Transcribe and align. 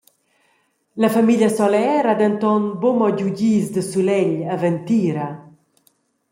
La 1.03 1.09
famiglia 1.15 1.49
Solèr 1.57 2.01
ha 2.09 2.15
denton 2.21 2.63
buca 2.81 2.97
mo 2.99 3.07
giu 3.17 3.27
dis 3.39 3.65
da 3.75 3.81
sulegl 3.91 4.35
e 4.53 4.55
ventira. 4.63 5.27